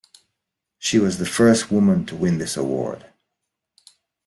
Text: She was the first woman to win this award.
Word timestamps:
She 0.79 0.97
was 0.97 1.19
the 1.19 1.27
first 1.27 1.69
woman 1.69 2.07
to 2.07 2.15
win 2.15 2.39
this 2.39 2.57
award. 2.57 3.05